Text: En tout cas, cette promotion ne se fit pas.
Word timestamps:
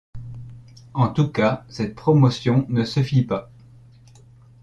En 0.95 1.09
tout 1.09 1.29
cas, 1.29 1.63
cette 1.69 1.93
promotion 1.93 2.65
ne 2.69 2.85
se 2.85 3.03
fit 3.03 3.21
pas. 3.21 3.51